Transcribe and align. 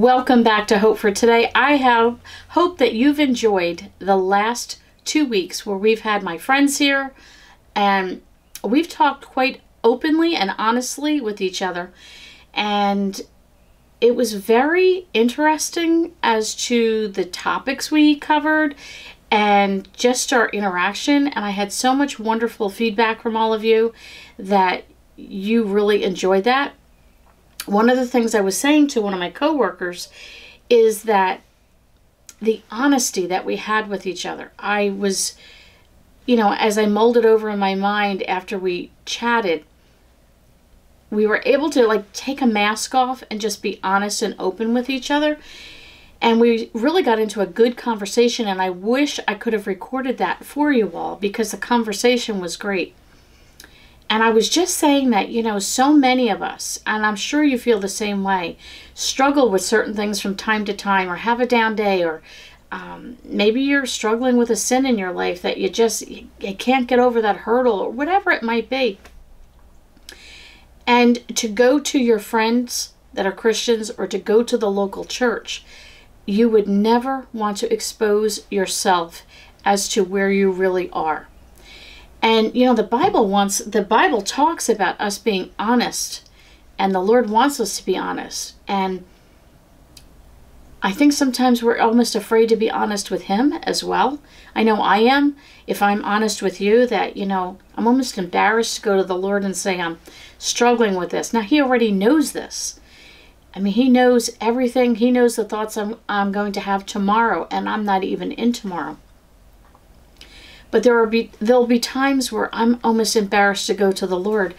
Welcome 0.00 0.42
back 0.42 0.66
to 0.68 0.78
Hope 0.78 0.96
for 0.96 1.10
Today. 1.10 1.50
I 1.54 1.76
have 1.76 2.20
hope 2.48 2.78
that 2.78 2.94
you've 2.94 3.20
enjoyed 3.20 3.90
the 3.98 4.16
last 4.16 4.80
two 5.04 5.26
weeks 5.26 5.66
where 5.66 5.76
we've 5.76 6.00
had 6.00 6.22
my 6.22 6.38
friends 6.38 6.78
here 6.78 7.12
and 7.74 8.22
we've 8.64 8.88
talked 8.88 9.26
quite 9.26 9.60
openly 9.84 10.34
and 10.34 10.54
honestly 10.56 11.20
with 11.20 11.42
each 11.42 11.60
other. 11.60 11.92
And 12.54 13.20
it 14.00 14.16
was 14.16 14.32
very 14.32 15.06
interesting 15.12 16.14
as 16.22 16.54
to 16.64 17.08
the 17.08 17.26
topics 17.26 17.90
we 17.90 18.16
covered 18.16 18.76
and 19.30 19.86
just 19.92 20.32
our 20.32 20.48
interaction. 20.48 21.28
And 21.28 21.44
I 21.44 21.50
had 21.50 21.74
so 21.74 21.94
much 21.94 22.18
wonderful 22.18 22.70
feedback 22.70 23.20
from 23.20 23.36
all 23.36 23.52
of 23.52 23.64
you 23.64 23.92
that 24.38 24.84
you 25.18 25.64
really 25.64 26.04
enjoyed 26.04 26.44
that 26.44 26.72
one 27.66 27.90
of 27.90 27.96
the 27.96 28.06
things 28.06 28.34
I 28.34 28.40
was 28.40 28.56
saying 28.56 28.88
to 28.88 29.00
one 29.00 29.12
of 29.12 29.20
my 29.20 29.30
coworkers 29.30 30.08
is 30.68 31.02
that 31.04 31.40
the 32.40 32.62
honesty 32.70 33.26
that 33.26 33.44
we 33.44 33.56
had 33.56 33.88
with 33.88 34.06
each 34.06 34.24
other. 34.24 34.52
I 34.58 34.90
was, 34.90 35.34
you 36.26 36.36
know, 36.36 36.54
as 36.54 36.78
I 36.78 36.86
molded 36.86 37.26
over 37.26 37.50
in 37.50 37.58
my 37.58 37.74
mind 37.74 38.22
after 38.22 38.58
we 38.58 38.90
chatted, 39.04 39.64
we 41.10 41.26
were 41.26 41.42
able 41.44 41.70
to 41.70 41.86
like 41.86 42.12
take 42.12 42.40
a 42.40 42.46
mask 42.46 42.94
off 42.94 43.22
and 43.30 43.40
just 43.40 43.62
be 43.62 43.80
honest 43.82 44.22
and 44.22 44.34
open 44.38 44.72
with 44.72 44.88
each 44.88 45.10
other. 45.10 45.38
And 46.22 46.40
we 46.40 46.70
really 46.74 47.02
got 47.02 47.18
into 47.18 47.40
a 47.40 47.46
good 47.46 47.78
conversation, 47.78 48.46
and 48.46 48.60
I 48.60 48.68
wish 48.68 49.18
I 49.26 49.34
could 49.34 49.54
have 49.54 49.66
recorded 49.66 50.18
that 50.18 50.44
for 50.44 50.70
you 50.70 50.92
all 50.94 51.16
because 51.16 51.50
the 51.50 51.56
conversation 51.56 52.40
was 52.40 52.58
great. 52.58 52.94
And 54.10 54.24
I 54.24 54.30
was 54.30 54.48
just 54.48 54.76
saying 54.76 55.10
that, 55.10 55.28
you 55.28 55.40
know, 55.40 55.60
so 55.60 55.92
many 55.92 56.28
of 56.30 56.42
us, 56.42 56.80
and 56.84 57.06
I'm 57.06 57.14
sure 57.14 57.44
you 57.44 57.56
feel 57.56 57.78
the 57.78 57.88
same 57.88 58.24
way, 58.24 58.58
struggle 58.92 59.48
with 59.48 59.62
certain 59.62 59.94
things 59.94 60.20
from 60.20 60.34
time 60.34 60.64
to 60.64 60.74
time 60.74 61.08
or 61.08 61.16
have 61.16 61.38
a 61.40 61.46
down 61.46 61.76
day 61.76 62.02
or 62.02 62.20
um, 62.72 63.18
maybe 63.24 63.60
you're 63.60 63.86
struggling 63.86 64.36
with 64.36 64.50
a 64.50 64.56
sin 64.56 64.84
in 64.84 64.98
your 64.98 65.12
life 65.12 65.40
that 65.42 65.58
you 65.58 65.68
just 65.68 66.08
you, 66.08 66.26
can't 66.58 66.88
get 66.88 66.98
over 66.98 67.22
that 67.22 67.38
hurdle 67.38 67.78
or 67.78 67.90
whatever 67.90 68.32
it 68.32 68.42
might 68.42 68.68
be. 68.68 68.98
And 70.86 71.26
to 71.36 71.48
go 71.48 71.78
to 71.78 71.98
your 71.98 72.18
friends 72.18 72.94
that 73.12 73.26
are 73.26 73.32
Christians 73.32 73.90
or 73.90 74.08
to 74.08 74.18
go 74.18 74.42
to 74.42 74.58
the 74.58 74.70
local 74.70 75.04
church, 75.04 75.64
you 76.26 76.48
would 76.48 76.68
never 76.68 77.26
want 77.32 77.58
to 77.58 77.72
expose 77.72 78.44
yourself 78.50 79.22
as 79.64 79.88
to 79.90 80.02
where 80.02 80.30
you 80.30 80.50
really 80.50 80.90
are. 80.90 81.28
And 82.22 82.54
you 82.54 82.66
know, 82.66 82.74
the 82.74 82.82
Bible 82.82 83.28
wants 83.28 83.58
the 83.58 83.82
Bible 83.82 84.22
talks 84.22 84.68
about 84.68 85.00
us 85.00 85.18
being 85.18 85.50
honest, 85.58 86.28
and 86.78 86.94
the 86.94 87.00
Lord 87.00 87.30
wants 87.30 87.58
us 87.60 87.78
to 87.78 87.84
be 87.84 87.96
honest. 87.96 88.54
And 88.68 89.04
I 90.82 90.92
think 90.92 91.12
sometimes 91.12 91.62
we're 91.62 91.78
almost 91.78 92.14
afraid 92.14 92.48
to 92.48 92.56
be 92.56 92.70
honest 92.70 93.10
with 93.10 93.22
Him 93.22 93.52
as 93.64 93.84
well. 93.84 94.18
I 94.54 94.62
know 94.62 94.80
I 94.80 94.98
am. 94.98 95.36
If 95.66 95.82
I'm 95.82 96.04
honest 96.04 96.40
with 96.40 96.58
you, 96.60 96.86
that, 96.86 97.18
you 97.18 97.26
know, 97.26 97.58
I'm 97.76 97.86
almost 97.86 98.16
embarrassed 98.16 98.76
to 98.76 98.82
go 98.82 98.96
to 98.96 99.04
the 99.04 99.16
Lord 99.16 99.44
and 99.44 99.54
say, 99.54 99.78
I'm 99.78 99.98
struggling 100.38 100.94
with 100.94 101.10
this. 101.10 101.34
Now, 101.34 101.42
He 101.42 101.60
already 101.60 101.92
knows 101.92 102.32
this. 102.32 102.80
I 103.54 103.60
mean, 103.60 103.74
He 103.74 103.90
knows 103.90 104.30
everything. 104.40 104.94
He 104.94 105.10
knows 105.10 105.36
the 105.36 105.44
thoughts 105.44 105.76
I'm, 105.76 105.96
I'm 106.08 106.32
going 106.32 106.52
to 106.52 106.60
have 106.60 106.86
tomorrow, 106.86 107.46
and 107.50 107.68
I'm 107.68 107.84
not 107.84 108.02
even 108.02 108.32
in 108.32 108.54
tomorrow. 108.54 108.96
But 110.70 110.82
there 110.82 110.98
will 110.98 111.06
be 111.06 111.30
there'll 111.40 111.66
be 111.66 111.80
times 111.80 112.30
where 112.30 112.48
I'm 112.54 112.78
almost 112.84 113.16
embarrassed 113.16 113.66
to 113.66 113.74
go 113.74 113.92
to 113.92 114.06
the 114.06 114.18
Lord. 114.18 114.54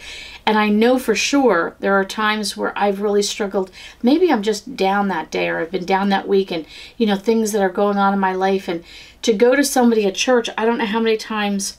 And 0.45 0.57
I 0.57 0.69
know 0.69 0.97
for 0.97 1.15
sure 1.15 1.75
there 1.79 1.93
are 1.93 2.05
times 2.05 2.57
where 2.57 2.77
I've 2.77 3.01
really 3.01 3.21
struggled. 3.21 3.71
Maybe 4.01 4.31
I'm 4.31 4.43
just 4.43 4.75
down 4.75 5.07
that 5.07 5.31
day 5.31 5.47
or 5.47 5.59
I've 5.59 5.71
been 5.71 5.85
down 5.85 6.09
that 6.09 6.27
week 6.27 6.51
and 6.51 6.65
you 6.97 7.05
know 7.05 7.15
things 7.15 7.51
that 7.51 7.61
are 7.61 7.69
going 7.69 7.97
on 7.97 8.13
in 8.13 8.19
my 8.19 8.33
life 8.33 8.67
and 8.67 8.83
to 9.21 9.33
go 9.33 9.55
to 9.55 9.63
somebody 9.63 10.05
at 10.05 10.15
church, 10.15 10.49
I 10.57 10.65
don't 10.65 10.79
know 10.79 10.85
how 10.85 10.99
many 10.99 11.15
times 11.15 11.77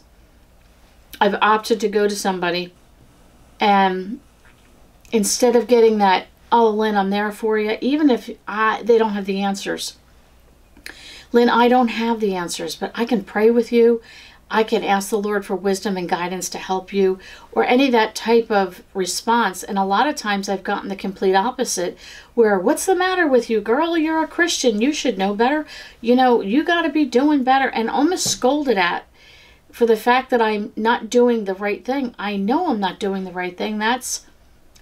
I've 1.21 1.35
opted 1.43 1.81
to 1.81 1.89
go 1.89 2.09
to 2.09 2.17
somebody 2.17 2.73
and 3.61 4.21
instead 5.11 5.57
of 5.57 5.67
getting 5.67 5.99
that 5.99 6.27
oh 6.53 6.69
Lynn, 6.69 6.97
I'm 6.97 7.11
there 7.11 7.33
for 7.33 7.59
you, 7.59 7.79
even 7.81 8.11
if 8.11 8.31
I 8.47 8.83
they 8.83 8.99
don't 8.99 9.15
have 9.15 9.25
the 9.25 9.43
answers. 9.43 9.97
Lynn, 11.33 11.49
I 11.49 11.69
don't 11.69 11.89
have 11.89 12.21
the 12.21 12.35
answers, 12.35 12.77
but 12.77 12.93
I 12.95 13.05
can 13.05 13.25
pray 13.25 13.51
with 13.51 13.73
you. 13.73 14.03
I 14.51 14.65
can 14.65 14.85
ask 14.85 15.09
the 15.09 15.17
Lord 15.17 15.47
for 15.47 15.57
wisdom 15.57 15.97
and 15.97 16.07
guidance 16.07 16.51
to 16.51 16.59
help 16.59 16.93
you, 16.93 17.19
or 17.53 17.65
any 17.65 17.87
of 17.87 17.93
that 17.93 18.15
type 18.15 18.51
of 18.51 18.83
response. 18.93 19.63
And 19.63 19.79
a 19.79 19.85
lot 19.85 20.07
of 20.07 20.15
times 20.15 20.47
I've 20.47 20.63
gotten 20.63 20.91
the 20.91 20.97
complete 20.97 21.35
opposite, 21.35 21.97
where, 22.35 22.59
What's 22.59 22.85
the 22.85 22.95
matter 22.95 23.27
with 23.27 23.49
you, 23.49 23.63
girl? 23.63 23.97
You're 23.97 24.23
a 24.23 24.29
Christian. 24.29 24.83
You 24.83 24.93
should 24.93 25.17
know 25.17 25.35
better. 25.35 25.65
You 26.03 26.15
know, 26.15 26.43
you 26.43 26.65
got 26.65 26.83
to 26.83 26.91
be 26.91 27.07
doing 27.07 27.45
better. 27.45 27.69
And 27.69 27.89
almost 27.89 28.31
scolded 28.31 28.77
at 28.77 29.07
for 29.71 29.87
the 29.87 29.97
fact 29.97 30.29
that 30.29 30.43
I'm 30.43 30.75
not 30.77 31.09
doing 31.09 31.47
the 31.47 31.55
right 31.55 31.83
thing. 31.83 32.15
I 32.19 32.37
know 32.37 32.69
I'm 32.69 32.81
not 32.81 33.01
doing 33.01 33.25
the 33.25 33.33
right 33.33 33.57
thing. 33.57 33.79
That's 33.79 34.27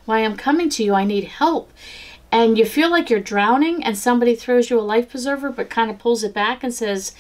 why 0.05 0.25
I'm 0.25 0.37
coming 0.37 0.69
to 0.71 0.83
you. 0.83 0.95
I 0.95 1.05
need 1.05 1.25
help 1.25 1.73
and 2.33 2.57
you 2.57 2.65
feel 2.65 2.91
like 2.91 3.11
you're 3.11 3.21
drowning 3.21 3.83
and 3.83 3.97
somebody 3.97 4.35
throws 4.35 4.71
you 4.71 4.79
a 4.79 4.83
life 4.83 5.11
preserver 5.11 5.51
but 5.51 5.71
kind 5.71 5.91
of 5.91 5.99
pulls 5.99 6.23
it 6.23 6.35
back 6.35 6.63
and 6.63 6.73
says 6.73 7.15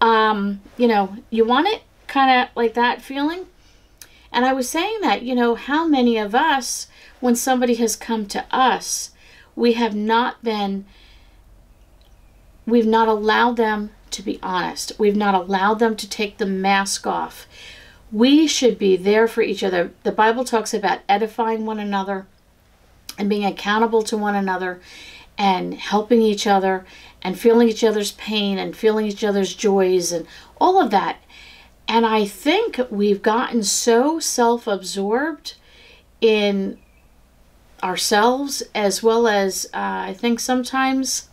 um, 0.00 0.60
you 0.76 0.88
know 0.88 1.16
you 1.30 1.44
want 1.44 1.68
it? 1.68 1.82
Kind 2.06 2.42
of 2.42 2.48
like 2.56 2.74
that 2.74 3.00
feeling. 3.02 3.46
And 4.32 4.44
i 4.44 4.52
was 4.52 4.68
saying 4.68 5.00
that 5.02 5.22
you 5.22 5.34
know 5.34 5.54
how 5.54 5.86
many 5.86 6.16
of 6.16 6.34
us 6.34 6.88
when 7.20 7.36
somebody 7.36 7.74
has 7.74 7.96
come 7.96 8.26
to 8.26 8.44
us 8.50 9.10
we 9.54 9.74
have 9.74 9.94
not 9.94 10.42
been 10.42 10.86
we've 12.66 12.86
not 12.86 13.08
allowed 13.08 13.56
them 13.56 13.90
to 14.12 14.22
be 14.22 14.38
honest. 14.42 14.92
We've 14.98 15.16
not 15.16 15.34
allowed 15.34 15.78
them 15.78 15.96
to 15.96 16.08
take 16.08 16.38
the 16.38 16.46
mask 16.46 17.06
off. 17.06 17.46
We 18.12 18.46
should 18.46 18.78
be 18.78 18.96
there 18.96 19.26
for 19.26 19.42
each 19.42 19.64
other. 19.64 19.92
The 20.02 20.12
bible 20.12 20.44
talks 20.44 20.72
about 20.72 21.00
edifying 21.08 21.66
one 21.66 21.78
another 21.78 22.26
and 23.18 23.28
being 23.28 23.44
accountable 23.44 24.02
to 24.02 24.16
one 24.16 24.34
another 24.34 24.80
and 25.38 25.74
helping 25.74 26.20
each 26.20 26.46
other 26.46 26.84
and 27.22 27.38
feeling 27.38 27.68
each 27.68 27.84
other's 27.84 28.12
pain 28.12 28.58
and 28.58 28.76
feeling 28.76 29.06
each 29.06 29.24
other's 29.24 29.54
joys 29.54 30.12
and 30.12 30.26
all 30.60 30.80
of 30.80 30.90
that. 30.90 31.18
And 31.88 32.06
I 32.06 32.24
think 32.24 32.80
we've 32.90 33.22
gotten 33.22 33.62
so 33.62 34.18
self 34.18 34.66
absorbed 34.66 35.54
in 36.20 36.78
ourselves 37.82 38.62
as 38.74 39.02
well 39.02 39.26
as 39.26 39.66
uh, 39.74 40.06
I 40.08 40.14
think 40.16 40.38
sometimes, 40.38 41.28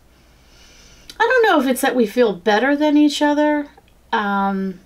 I 1.18 1.26
don't 1.26 1.46
know 1.46 1.60
if 1.60 1.68
it's 1.68 1.80
that 1.82 1.94
we 1.94 2.06
feel 2.06 2.34
better 2.34 2.74
than 2.74 2.96
each 2.96 3.22
other. 3.22 3.68
Um, 4.12 4.80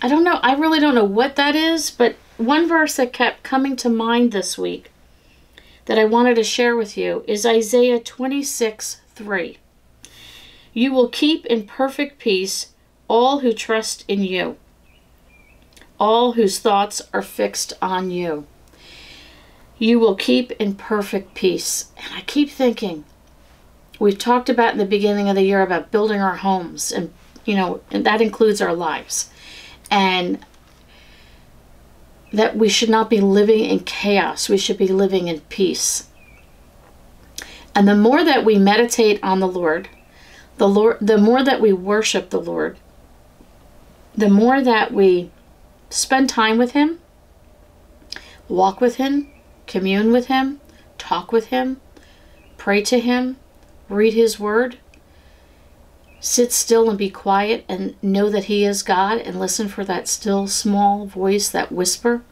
I 0.00 0.08
don't 0.08 0.24
know. 0.24 0.38
I 0.42 0.54
really 0.54 0.78
don't 0.78 0.94
know 0.94 1.04
what 1.04 1.36
that 1.36 1.56
is, 1.56 1.90
but 1.90 2.16
one 2.36 2.68
verse 2.68 2.96
that 2.96 3.12
kept 3.12 3.42
coming 3.42 3.76
to 3.76 3.88
mind 3.88 4.32
this 4.32 4.56
week 4.56 4.91
that 5.86 5.98
I 5.98 6.04
wanted 6.04 6.36
to 6.36 6.44
share 6.44 6.76
with 6.76 6.96
you 6.96 7.24
is 7.26 7.44
Isaiah 7.44 8.00
26 8.00 9.00
3. 9.14 9.58
You 10.72 10.92
will 10.92 11.08
keep 11.08 11.44
in 11.46 11.66
perfect 11.66 12.18
peace 12.18 12.72
all 13.08 13.40
who 13.40 13.52
trust 13.52 14.04
in 14.08 14.22
you, 14.22 14.56
all 16.00 16.32
whose 16.32 16.58
thoughts 16.58 17.02
are 17.12 17.22
fixed 17.22 17.74
on 17.82 18.10
you. 18.10 18.46
You 19.78 19.98
will 19.98 20.14
keep 20.14 20.52
in 20.52 20.74
perfect 20.74 21.34
peace. 21.34 21.92
And 21.98 22.14
I 22.14 22.22
keep 22.22 22.48
thinking, 22.48 23.04
we've 23.98 24.18
talked 24.18 24.48
about 24.48 24.72
in 24.72 24.78
the 24.78 24.86
beginning 24.86 25.28
of 25.28 25.36
the 25.36 25.42
year 25.42 25.60
about 25.60 25.90
building 25.90 26.20
our 26.20 26.36
homes, 26.36 26.90
and 26.90 27.12
you 27.44 27.54
know, 27.56 27.80
and 27.90 28.06
that 28.06 28.22
includes 28.22 28.62
our 28.62 28.74
lives. 28.74 29.28
And 29.90 30.38
that 32.32 32.56
we 32.56 32.68
should 32.68 32.88
not 32.88 33.10
be 33.10 33.20
living 33.20 33.64
in 33.64 33.80
chaos. 33.80 34.48
We 34.48 34.56
should 34.56 34.78
be 34.78 34.88
living 34.88 35.28
in 35.28 35.40
peace. 35.42 36.08
And 37.74 37.86
the 37.86 37.96
more 37.96 38.24
that 38.24 38.44
we 38.44 38.56
meditate 38.58 39.22
on 39.22 39.40
the 39.40 39.48
Lord, 39.48 39.88
the 40.58 40.68
Lord 40.68 40.98
the 41.00 41.18
more 41.18 41.42
that 41.42 41.60
we 41.60 41.72
worship 41.72 42.30
the 42.30 42.40
Lord, 42.40 42.78
the 44.14 44.28
more 44.28 44.60
that 44.62 44.92
we 44.92 45.30
spend 45.90 46.28
time 46.28 46.58
with 46.58 46.72
him, 46.72 47.00
walk 48.48 48.80
with 48.80 48.96
him, 48.96 49.28
commune 49.66 50.12
with 50.12 50.26
him, 50.26 50.60
talk 50.98 51.32
with 51.32 51.46
him, 51.46 51.80
pray 52.56 52.82
to 52.82 53.00
him, 53.00 53.36
read 53.88 54.14
his 54.14 54.38
word, 54.38 54.78
sit 56.22 56.52
still 56.52 56.88
and 56.88 56.96
be 56.96 57.10
quiet 57.10 57.64
and 57.68 57.94
know 58.00 58.30
that 58.30 58.44
He 58.44 58.64
is 58.64 58.82
God 58.82 59.18
and 59.18 59.38
listen 59.38 59.68
for 59.68 59.84
that 59.84 60.08
still 60.08 60.46
small 60.46 61.04
voice, 61.04 61.50
that 61.50 61.72
whisper, 61.72 62.22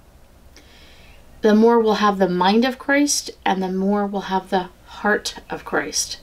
the 1.42 1.54
more 1.54 1.80
we'll 1.80 1.94
have 1.94 2.18
the 2.18 2.28
mind 2.28 2.64
of 2.64 2.78
Christ 2.78 3.32
and 3.44 3.62
the 3.62 3.72
more 3.72 4.06
we'll 4.06 4.22
have 4.22 4.48
the 4.48 4.68
heart 4.86 5.36
of 5.50 5.64
Christ. 5.64 6.20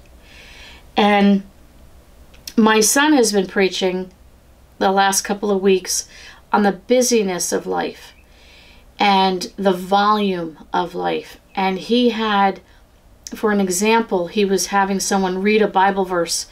And 0.96 1.44
my 2.56 2.80
son 2.80 3.14
has 3.14 3.34
been 3.34 3.48
preaching 3.48 4.12
the 4.80 4.92
last 4.92 5.22
couple 5.22 5.52
of 5.52 5.62
weeks 5.62 6.08
on 6.54 6.64
the 6.64 6.72
busyness 6.72 7.52
of 7.52 7.68
life 7.68 8.14
and 8.98 9.52
the 9.58 9.74
volume 9.74 10.58
of 10.72 10.96
life. 10.96 11.38
And 11.54 11.78
he 11.78 12.12
had 12.12 12.62
for 13.36 13.52
an 13.52 13.60
example, 13.60 14.28
he 14.28 14.46
was 14.46 14.68
having 14.68 15.02
someone 15.02 15.42
read 15.42 15.62
a 15.62 15.68
Bible 15.68 16.06
verse 16.06 16.48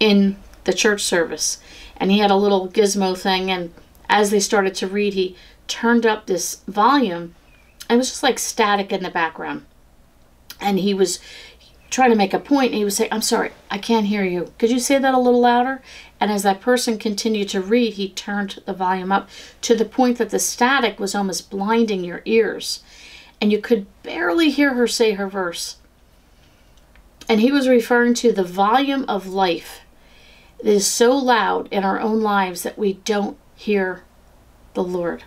in 0.00 0.36
the 0.66 0.74
church 0.74 1.02
service, 1.02 1.58
and 1.96 2.10
he 2.10 2.18
had 2.18 2.30
a 2.30 2.36
little 2.36 2.68
gizmo 2.68 3.16
thing, 3.16 3.50
and 3.50 3.72
as 4.08 4.30
they 4.30 4.40
started 4.40 4.74
to 4.76 4.86
read, 4.86 5.14
he 5.14 5.36
turned 5.66 6.04
up 6.04 6.26
this 6.26 6.62
volume. 6.68 7.34
It 7.88 7.96
was 7.96 8.10
just 8.10 8.22
like 8.22 8.38
static 8.38 8.92
in 8.92 9.02
the 9.02 9.10
background. 9.10 9.64
And 10.60 10.78
he 10.78 10.94
was 10.94 11.20
trying 11.90 12.10
to 12.10 12.16
make 12.16 12.34
a 12.34 12.38
point, 12.38 12.72
and 12.72 12.78
he 12.78 12.84
would 12.84 12.92
say, 12.92 13.08
I'm 13.10 13.22
sorry, 13.22 13.52
I 13.70 13.78
can't 13.78 14.06
hear 14.06 14.24
you. 14.24 14.52
Could 14.58 14.70
you 14.70 14.78
say 14.78 14.98
that 14.98 15.14
a 15.14 15.18
little 15.18 15.40
louder? 15.40 15.82
And 16.20 16.30
as 16.30 16.42
that 16.42 16.60
person 16.60 16.98
continued 16.98 17.48
to 17.50 17.60
read, 17.60 17.94
he 17.94 18.08
turned 18.08 18.62
the 18.66 18.72
volume 18.72 19.12
up 19.12 19.28
to 19.62 19.74
the 19.74 19.84
point 19.84 20.18
that 20.18 20.30
the 20.30 20.38
static 20.38 20.98
was 20.98 21.14
almost 21.14 21.50
blinding 21.50 22.04
your 22.04 22.22
ears. 22.24 22.82
And 23.40 23.52
you 23.52 23.60
could 23.60 23.86
barely 24.02 24.50
hear 24.50 24.74
her 24.74 24.86
say 24.86 25.12
her 25.12 25.28
verse. 25.28 25.76
And 27.28 27.40
he 27.40 27.52
was 27.52 27.68
referring 27.68 28.14
to 28.14 28.32
the 28.32 28.44
volume 28.44 29.04
of 29.08 29.26
life 29.26 29.80
that 30.58 30.66
is 30.66 30.86
so 30.86 31.16
loud 31.16 31.68
in 31.70 31.84
our 31.84 32.00
own 32.00 32.20
lives 32.20 32.62
that 32.62 32.78
we 32.78 32.94
don't 32.94 33.36
hear 33.54 34.04
the 34.74 34.82
Lord. 34.82 35.24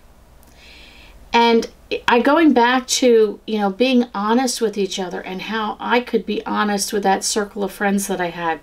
And 1.32 1.70
I 2.08 2.20
going 2.20 2.54
back 2.54 2.88
to, 2.88 3.40
you 3.46 3.58
know, 3.58 3.70
being 3.70 4.06
honest 4.14 4.62
with 4.62 4.78
each 4.78 5.00
other 5.00 5.22
and 5.22 5.44
how 5.44 5.78
I 5.80 6.00
could 6.02 6.26
be 6.26 6.46
honest 6.46 6.94
with 6.94 7.04
that 7.04 7.24
circle 7.24 7.64
of 7.64 7.72
friends 7.72 8.08
that 8.08 8.22
I 8.22 8.30
had. 8.30 8.60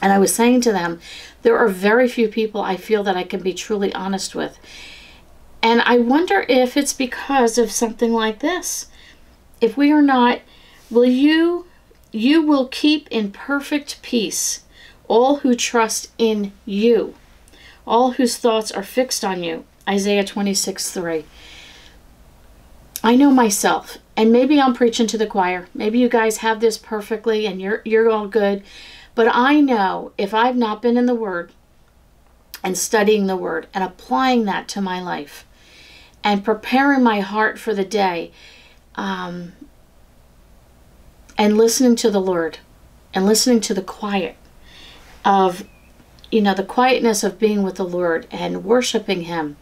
And 0.00 0.12
I 0.12 0.18
was 0.18 0.34
saying 0.34 0.62
to 0.62 0.72
them, 0.72 1.00
there 1.42 1.56
are 1.56 1.68
very 1.68 2.08
few 2.08 2.28
people 2.28 2.60
I 2.60 2.76
feel 2.76 3.02
that 3.04 3.16
I 3.16 3.24
can 3.24 3.42
be 3.42 3.54
truly 3.54 3.92
honest 3.94 4.34
with. 4.34 4.58
And 5.62 5.80
I 5.82 5.98
wonder 5.98 6.44
if 6.48 6.76
it's 6.76 6.92
because 6.92 7.56
of 7.56 7.70
something 7.70 8.12
like 8.12 8.40
this. 8.40 8.88
If 9.60 9.76
we 9.76 9.90
are 9.92 10.02
not, 10.02 10.40
will 10.90 11.06
you 11.06 11.66
you 12.12 12.42
will 12.42 12.68
keep 12.68 13.08
in 13.10 13.32
perfect 13.32 14.00
peace 14.00 14.63
all 15.08 15.36
who 15.36 15.54
trust 15.54 16.10
in 16.18 16.52
you, 16.64 17.14
all 17.86 18.12
whose 18.12 18.36
thoughts 18.36 18.70
are 18.72 18.82
fixed 18.82 19.24
on 19.24 19.42
you. 19.42 19.64
Isaiah 19.88 20.24
26 20.24 20.90
3. 20.90 21.24
I 23.02 23.16
know 23.16 23.30
myself, 23.30 23.98
and 24.16 24.32
maybe 24.32 24.58
I'm 24.58 24.72
preaching 24.72 25.06
to 25.08 25.18
the 25.18 25.26
choir. 25.26 25.68
Maybe 25.74 25.98
you 25.98 26.08
guys 26.08 26.38
have 26.38 26.60
this 26.60 26.78
perfectly 26.78 27.46
and 27.46 27.60
you're 27.60 27.82
you're 27.84 28.10
all 28.10 28.26
good. 28.26 28.62
But 29.14 29.28
I 29.30 29.60
know 29.60 30.12
if 30.16 30.32
I've 30.32 30.56
not 30.56 30.82
been 30.82 30.96
in 30.96 31.06
the 31.06 31.14
Word 31.14 31.52
and 32.62 32.78
studying 32.78 33.26
the 33.26 33.36
Word 33.36 33.66
and 33.74 33.84
applying 33.84 34.44
that 34.46 34.68
to 34.68 34.80
my 34.80 35.00
life 35.00 35.44
and 36.24 36.44
preparing 36.44 37.02
my 37.02 37.20
heart 37.20 37.58
for 37.58 37.74
the 37.74 37.84
day 37.84 38.32
um, 38.96 39.52
and 41.36 41.58
listening 41.58 41.96
to 41.96 42.10
the 42.10 42.20
Lord 42.20 42.58
and 43.12 43.26
listening 43.26 43.60
to 43.60 43.74
the 43.74 43.82
quiet 43.82 44.36
of, 45.24 45.64
you 46.30 46.40
know, 46.40 46.54
the 46.54 46.64
quietness 46.64 47.22
of 47.24 47.38
being 47.38 47.62
with 47.62 47.76
the 47.76 47.84
Lord 47.84 48.26
and 48.30 48.64
worshiping 48.64 49.22
Him 49.22 49.56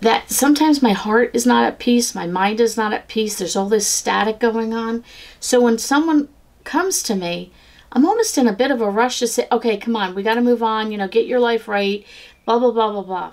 that 0.00 0.30
sometimes 0.30 0.82
my 0.82 0.92
heart 0.92 1.30
is 1.34 1.46
not 1.46 1.64
at 1.64 1.78
peace, 1.78 2.14
my 2.14 2.26
mind 2.26 2.60
is 2.60 2.76
not 2.76 2.92
at 2.92 3.08
peace, 3.08 3.38
there's 3.38 3.56
all 3.56 3.68
this 3.68 3.86
static 3.86 4.38
going 4.38 4.74
on. 4.74 5.02
So 5.40 5.60
when 5.60 5.78
someone 5.78 6.28
comes 6.64 7.02
to 7.04 7.14
me, 7.14 7.52
I'm 7.92 8.04
almost 8.04 8.36
in 8.36 8.46
a 8.46 8.52
bit 8.52 8.70
of 8.70 8.82
a 8.82 8.90
rush 8.90 9.20
to 9.20 9.26
say, 9.26 9.48
okay, 9.50 9.78
come 9.78 9.96
on, 9.96 10.14
we 10.14 10.22
got 10.22 10.34
to 10.34 10.42
move 10.42 10.62
on, 10.62 10.92
you 10.92 10.98
know, 10.98 11.08
get 11.08 11.26
your 11.26 11.40
life 11.40 11.66
right, 11.66 12.04
blah, 12.44 12.58
blah, 12.58 12.72
blah, 12.72 12.92
blah, 12.92 13.02
blah. 13.02 13.32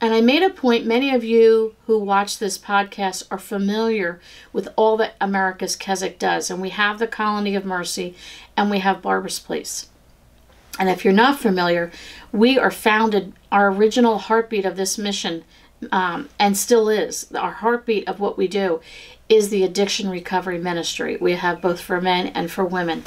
And 0.00 0.14
I 0.14 0.20
made 0.20 0.44
a 0.44 0.50
point, 0.50 0.86
many 0.86 1.12
of 1.12 1.24
you 1.24 1.74
who 1.86 1.98
watch 1.98 2.38
this 2.38 2.56
podcast 2.56 3.24
are 3.30 3.38
familiar 3.38 4.20
with 4.52 4.68
all 4.76 4.96
that 4.98 5.16
America's 5.20 5.74
Keswick 5.74 6.18
does. 6.18 6.50
And 6.50 6.62
we 6.62 6.70
have 6.70 6.98
the 6.98 7.08
Colony 7.08 7.56
of 7.56 7.64
Mercy 7.64 8.14
and 8.56 8.70
we 8.70 8.78
have 8.78 9.02
Barbara's 9.02 9.40
Place. 9.40 9.88
And 10.78 10.88
if 10.88 11.04
you're 11.04 11.12
not 11.12 11.40
familiar, 11.40 11.90
we 12.30 12.58
are 12.58 12.70
founded, 12.70 13.32
our 13.50 13.72
original 13.72 14.18
heartbeat 14.18 14.64
of 14.64 14.76
this 14.76 14.96
mission, 14.96 15.44
um, 15.90 16.28
and 16.38 16.56
still 16.56 16.88
is, 16.88 17.32
our 17.34 17.52
heartbeat 17.52 18.08
of 18.08 18.20
what 18.20 18.38
we 18.38 18.46
do 18.46 18.80
is 19.28 19.48
the 19.48 19.64
addiction 19.64 20.08
recovery 20.08 20.58
ministry. 20.58 21.16
We 21.16 21.32
have 21.32 21.60
both 21.60 21.80
for 21.80 22.00
men 22.00 22.28
and 22.28 22.50
for 22.50 22.64
women. 22.64 23.02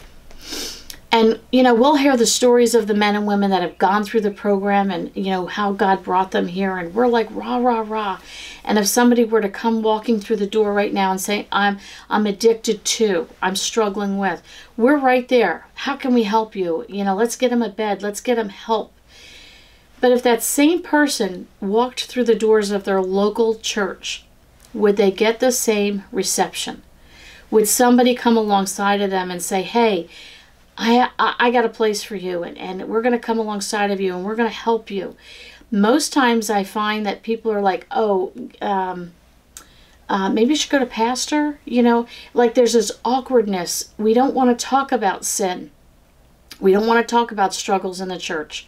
And, 1.13 1.41
you 1.51 1.61
know, 1.61 1.73
we'll 1.73 1.97
hear 1.97 2.15
the 2.15 2.25
stories 2.25 2.73
of 2.73 2.87
the 2.87 2.93
men 2.93 3.17
and 3.17 3.27
women 3.27 3.49
that 3.51 3.61
have 3.61 3.77
gone 3.77 4.05
through 4.05 4.21
the 4.21 4.31
program 4.31 4.89
and, 4.89 5.11
you 5.13 5.29
know, 5.29 5.45
how 5.45 5.73
God 5.73 6.03
brought 6.03 6.31
them 6.31 6.47
here. 6.47 6.77
And 6.77 6.93
we're 6.93 7.07
like, 7.07 7.27
rah, 7.31 7.57
rah, 7.57 7.83
rah. 7.85 8.19
And 8.63 8.79
if 8.79 8.87
somebody 8.87 9.25
were 9.25 9.41
to 9.41 9.49
come 9.49 9.81
walking 9.81 10.21
through 10.21 10.37
the 10.37 10.47
door 10.47 10.73
right 10.73 10.93
now 10.93 11.11
and 11.11 11.19
say, 11.19 11.47
I'm, 11.51 11.79
I'm 12.09 12.25
addicted 12.25 12.85
to, 12.85 13.27
I'm 13.41 13.57
struggling 13.57 14.19
with, 14.19 14.41
we're 14.77 14.97
right 14.97 15.27
there. 15.27 15.67
How 15.73 15.97
can 15.97 16.13
we 16.13 16.23
help 16.23 16.55
you? 16.55 16.85
You 16.87 17.03
know, 17.03 17.15
let's 17.15 17.35
get 17.35 17.49
them 17.49 17.61
a 17.61 17.69
bed. 17.69 18.01
Let's 18.01 18.21
get 18.21 18.35
them 18.35 18.49
help. 18.49 18.93
But 19.99 20.13
if 20.13 20.23
that 20.23 20.41
same 20.41 20.81
person 20.81 21.47
walked 21.59 22.05
through 22.05 22.23
the 22.23 22.35
doors 22.35 22.71
of 22.71 22.85
their 22.85 23.01
local 23.01 23.55
church, 23.55 24.23
would 24.73 24.95
they 24.95 25.11
get 25.11 25.41
the 25.41 25.51
same 25.51 26.03
reception? 26.09 26.83
Would 27.51 27.67
somebody 27.67 28.15
come 28.15 28.37
alongside 28.37 29.01
of 29.01 29.11
them 29.11 29.29
and 29.29 29.43
say, 29.43 29.61
hey, 29.61 30.07
I, 30.77 31.09
I, 31.19 31.35
I 31.39 31.51
got 31.51 31.65
a 31.65 31.69
place 31.69 32.03
for 32.03 32.15
you 32.15 32.43
and, 32.43 32.57
and 32.57 32.87
we're 32.87 33.01
going 33.01 33.13
to 33.13 33.19
come 33.19 33.39
alongside 33.39 33.91
of 33.91 34.01
you 34.01 34.15
and 34.15 34.25
we're 34.25 34.35
going 34.35 34.49
to 34.49 34.55
help 34.55 34.89
you. 34.89 35.15
Most 35.69 36.11
times 36.11 36.49
I 36.49 36.63
find 36.63 37.05
that 37.05 37.23
people 37.23 37.51
are 37.51 37.61
like, 37.61 37.87
oh, 37.91 38.33
um, 38.61 39.13
uh, 40.09 40.29
maybe 40.29 40.49
you 40.49 40.55
should 40.55 40.71
go 40.71 40.79
to 40.79 40.85
pastor. 40.85 41.59
You 41.65 41.83
know, 41.83 42.07
like 42.33 42.53
there's 42.53 42.73
this 42.73 42.91
awkwardness. 43.05 43.93
We 43.97 44.13
don't 44.13 44.33
want 44.33 44.57
to 44.57 44.65
talk 44.65 44.91
about 44.91 45.23
sin. 45.23 45.71
We 46.59 46.73
don't 46.73 46.87
want 46.87 47.05
to 47.07 47.09
talk 47.09 47.31
about 47.31 47.53
struggles 47.53 48.01
in 48.01 48.09
the 48.09 48.17
church 48.17 48.67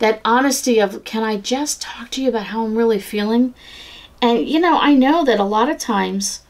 that 0.00 0.20
honesty 0.24 0.80
of 0.80 1.04
can 1.04 1.22
I 1.22 1.36
just 1.36 1.82
talk 1.82 2.10
to 2.10 2.22
you 2.22 2.30
about 2.30 2.46
how 2.46 2.64
I'm 2.64 2.76
really 2.76 2.98
feeling? 2.98 3.54
And 4.20 4.48
you 4.48 4.58
know, 4.58 4.78
I 4.80 4.94
know 4.94 5.24
that 5.24 5.38
a 5.38 5.44
lot 5.44 5.68
of 5.68 5.78
times 5.78 6.40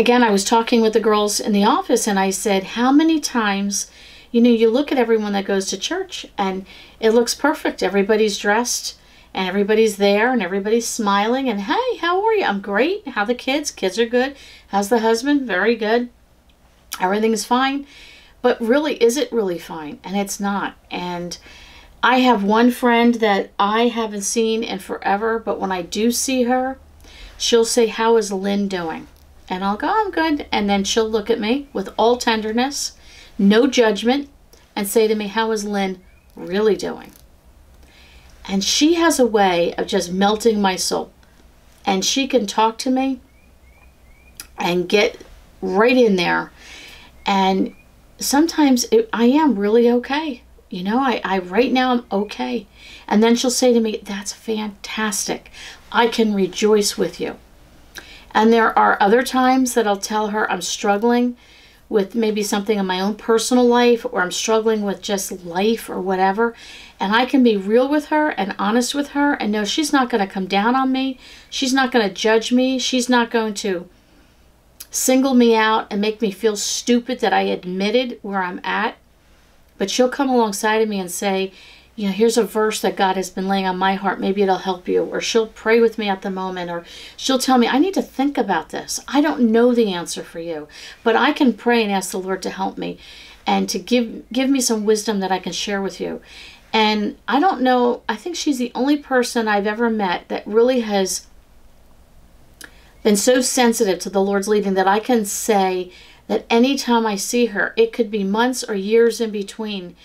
again, 0.00 0.24
I 0.24 0.30
was 0.30 0.44
talking 0.44 0.80
with 0.80 0.94
the 0.94 1.00
girls 1.00 1.38
in 1.38 1.52
the 1.52 1.64
office 1.64 2.08
and 2.08 2.18
I 2.18 2.30
said, 2.30 2.64
"How 2.64 2.90
many 2.90 3.20
times 3.20 3.90
you 4.30 4.40
know, 4.40 4.50
you 4.50 4.70
look 4.70 4.92
at 4.92 4.98
everyone 4.98 5.32
that 5.32 5.44
goes 5.44 5.66
to 5.66 5.78
church 5.78 6.26
and 6.38 6.64
it 7.00 7.10
looks 7.10 7.34
perfect. 7.34 7.82
Everybody's 7.82 8.38
dressed 8.38 8.96
and 9.34 9.48
everybody's 9.48 9.96
there 9.96 10.32
and 10.32 10.42
everybody's 10.42 10.86
smiling 10.86 11.48
and 11.48 11.62
hey, 11.62 11.96
how 12.00 12.24
are 12.24 12.34
you? 12.34 12.44
I'm 12.44 12.60
great. 12.60 13.08
How 13.08 13.24
the 13.24 13.34
kids? 13.34 13.70
Kids 13.70 13.98
are 13.98 14.06
good. 14.06 14.36
How's 14.68 14.88
the 14.88 15.00
husband? 15.00 15.42
Very 15.42 15.74
good. 15.74 16.10
Everything's 17.00 17.44
fine. 17.44 17.86
But 18.42 18.60
really, 18.60 19.02
is 19.02 19.16
it 19.16 19.32
really 19.32 19.58
fine? 19.58 19.98
And 20.04 20.16
it's 20.16 20.40
not. 20.40 20.76
And 20.90 21.36
I 22.02 22.20
have 22.20 22.42
one 22.42 22.70
friend 22.70 23.16
that 23.16 23.50
I 23.58 23.88
haven't 23.88 24.22
seen 24.22 24.62
in 24.62 24.78
forever, 24.78 25.38
but 25.38 25.60
when 25.60 25.72
I 25.72 25.82
do 25.82 26.10
see 26.10 26.44
her, 26.44 26.78
she'll 27.36 27.64
say, 27.64 27.88
How 27.88 28.16
is 28.16 28.32
Lynn 28.32 28.68
doing? 28.68 29.08
And 29.50 29.62
I'll 29.62 29.76
go, 29.76 29.88
I'm 29.88 30.10
good. 30.10 30.46
And 30.50 30.70
then 30.70 30.84
she'll 30.84 31.10
look 31.10 31.28
at 31.28 31.38
me 31.38 31.68
with 31.74 31.92
all 31.98 32.16
tenderness, 32.16 32.96
no 33.38 33.66
judgment, 33.66 34.30
and 34.74 34.88
say 34.88 35.06
to 35.06 35.14
me, 35.14 35.26
How 35.26 35.50
is 35.50 35.64
Lynn 35.64 36.00
really 36.34 36.76
doing? 36.76 37.12
And 38.48 38.64
she 38.64 38.94
has 38.94 39.20
a 39.20 39.26
way 39.26 39.74
of 39.74 39.86
just 39.86 40.10
melting 40.10 40.62
my 40.62 40.76
soul. 40.76 41.12
And 41.84 42.04
she 42.04 42.26
can 42.26 42.46
talk 42.46 42.78
to 42.78 42.90
me 42.90 43.20
and 44.56 44.88
get 44.88 45.20
right 45.60 45.96
in 45.96 46.16
there. 46.16 46.52
And 47.26 47.74
sometimes 48.18 48.84
it, 48.90 49.10
I 49.12 49.26
am 49.26 49.58
really 49.58 49.90
okay 49.90 50.42
you 50.70 50.84
know, 50.84 51.00
I, 51.00 51.20
I 51.24 51.40
right 51.40 51.72
now 51.72 51.90
I'm 51.90 52.06
okay. 52.12 52.66
And 53.08 53.22
then 53.22 53.34
she'll 53.34 53.50
say 53.50 53.72
to 53.72 53.80
me, 53.80 54.00
That's 54.04 54.32
fantastic. 54.32 55.50
I 55.90 56.06
can 56.06 56.32
rejoice 56.32 56.96
with 56.96 57.20
you. 57.20 57.36
And 58.32 58.52
there 58.52 58.76
are 58.78 58.96
other 59.00 59.22
times 59.22 59.74
that 59.74 59.86
I'll 59.86 59.96
tell 59.96 60.28
her 60.28 60.50
I'm 60.50 60.62
struggling 60.62 61.36
with 61.88 62.14
maybe 62.14 62.42
something 62.42 62.78
in 62.78 62.86
my 62.86 63.00
own 63.00 63.16
personal 63.16 63.66
life 63.66 64.06
or 64.10 64.22
I'm 64.22 64.30
struggling 64.30 64.82
with 64.82 65.02
just 65.02 65.44
life 65.44 65.90
or 65.90 66.00
whatever. 66.00 66.54
And 67.00 67.14
I 67.14 67.26
can 67.26 67.42
be 67.42 67.56
real 67.56 67.88
with 67.88 68.06
her 68.06 68.30
and 68.30 68.54
honest 68.58 68.94
with 68.94 69.08
her 69.08 69.34
and 69.34 69.50
know 69.50 69.64
she's 69.64 69.92
not 69.92 70.08
going 70.08 70.24
to 70.24 70.32
come 70.32 70.46
down 70.46 70.76
on 70.76 70.92
me. 70.92 71.18
She's 71.50 71.74
not 71.74 71.90
going 71.90 72.08
to 72.08 72.14
judge 72.14 72.52
me. 72.52 72.78
She's 72.78 73.08
not 73.08 73.30
going 73.30 73.54
to 73.54 73.88
single 74.90 75.34
me 75.34 75.56
out 75.56 75.88
and 75.90 76.00
make 76.00 76.22
me 76.22 76.30
feel 76.30 76.56
stupid 76.56 77.18
that 77.20 77.32
I 77.32 77.42
admitted 77.42 78.20
where 78.22 78.42
I'm 78.42 78.60
at. 78.62 78.96
But 79.76 79.90
she'll 79.90 80.08
come 80.08 80.28
alongside 80.28 80.82
of 80.82 80.88
me 80.88 81.00
and 81.00 81.10
say, 81.10 81.52
you 82.00 82.06
know, 82.06 82.12
here's 82.12 82.38
a 82.38 82.44
verse 82.44 82.80
that 82.80 82.96
God 82.96 83.16
has 83.16 83.28
been 83.28 83.46
laying 83.46 83.66
on 83.66 83.76
my 83.76 83.94
heart. 83.94 84.18
Maybe 84.18 84.40
it'll 84.40 84.56
help 84.56 84.88
you. 84.88 85.04
Or 85.04 85.20
she'll 85.20 85.48
pray 85.48 85.80
with 85.80 85.98
me 85.98 86.08
at 86.08 86.22
the 86.22 86.30
moment. 86.30 86.70
Or 86.70 86.82
she'll 87.14 87.38
tell 87.38 87.58
me, 87.58 87.68
I 87.68 87.78
need 87.78 87.92
to 87.92 88.00
think 88.00 88.38
about 88.38 88.70
this. 88.70 89.00
I 89.06 89.20
don't 89.20 89.52
know 89.52 89.74
the 89.74 89.92
answer 89.92 90.22
for 90.22 90.38
you, 90.38 90.66
but 91.04 91.14
I 91.14 91.32
can 91.32 91.52
pray 91.52 91.82
and 91.82 91.92
ask 91.92 92.10
the 92.10 92.18
Lord 92.18 92.40
to 92.40 92.48
help 92.48 92.78
me 92.78 92.96
and 93.46 93.68
to 93.68 93.78
give 93.78 94.24
give 94.32 94.48
me 94.48 94.62
some 94.62 94.86
wisdom 94.86 95.20
that 95.20 95.30
I 95.30 95.40
can 95.40 95.52
share 95.52 95.82
with 95.82 96.00
you. 96.00 96.22
And 96.72 97.18
I 97.28 97.38
don't 97.38 97.60
know, 97.60 98.00
I 98.08 98.16
think 98.16 98.34
she's 98.34 98.56
the 98.56 98.72
only 98.74 98.96
person 98.96 99.46
I've 99.46 99.66
ever 99.66 99.90
met 99.90 100.28
that 100.28 100.46
really 100.46 100.80
has 100.80 101.26
been 103.02 103.16
so 103.16 103.42
sensitive 103.42 103.98
to 103.98 104.10
the 104.10 104.22
Lord's 104.22 104.48
leading 104.48 104.72
that 104.72 104.88
I 104.88 105.00
can 105.00 105.26
say 105.26 105.92
that 106.28 106.46
anytime 106.48 107.04
I 107.04 107.16
see 107.16 107.46
her, 107.46 107.74
it 107.76 107.92
could 107.92 108.10
be 108.10 108.24
months 108.24 108.64
or 108.64 108.74
years 108.74 109.20
in 109.20 109.30
between, 109.30 109.96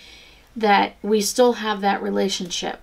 that 0.56 0.96
we 1.02 1.20
still 1.20 1.54
have 1.54 1.80
that 1.80 2.02
relationship. 2.02 2.80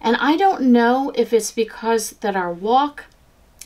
And 0.00 0.16
I 0.16 0.36
don't 0.36 0.62
know 0.62 1.12
if 1.14 1.32
it's 1.32 1.50
because 1.50 2.10
that 2.10 2.36
our 2.36 2.52
walk 2.52 3.04